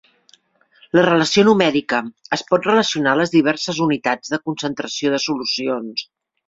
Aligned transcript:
La 0.99 1.03
relació 1.07 1.43
numèrica 1.49 2.01
es 2.39 2.45
pot 2.49 2.67
relacionar 2.71 3.15
a 3.15 3.21
les 3.23 3.37
diverses 3.37 3.83
unitats 3.89 4.35
de 4.35 4.45
concentració 4.51 5.15
de 5.17 5.23
solucions. 5.31 6.09